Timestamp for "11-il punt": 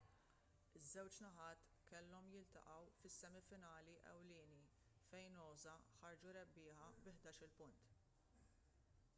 7.19-7.95